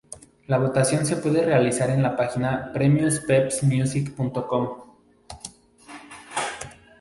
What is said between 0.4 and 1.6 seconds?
La votación se puede